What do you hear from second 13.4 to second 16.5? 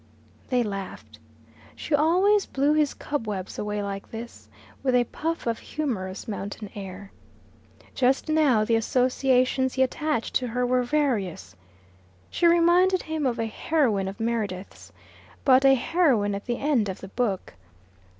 heroine of Meredith's but a heroine at